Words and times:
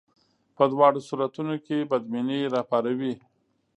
په 0.55 0.63
دواړو 0.71 0.99
صورتونو 1.07 1.55
کې 1.65 1.87
بدبیني 1.89 2.39
راپاروي. 2.55 3.13